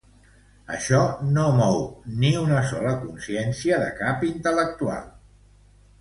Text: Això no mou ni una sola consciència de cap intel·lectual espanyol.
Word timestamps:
Això 0.75 1.01
no 1.35 1.43
mou 1.59 1.77
ni 2.23 2.31
una 2.45 2.63
sola 2.71 2.97
consciència 3.05 3.81
de 3.85 3.93
cap 4.03 4.29
intel·lectual 4.33 5.03
espanyol. 5.03 5.83